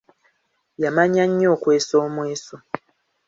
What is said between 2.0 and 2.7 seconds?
omweso.